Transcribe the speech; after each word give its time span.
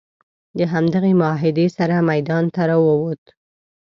د 0.57 0.59
همدغې 0.73 1.11
معاهدې 1.21 1.67
سره 1.77 1.95
میدان 2.09 2.43
ته 2.53 2.61
راووت. 2.69 3.23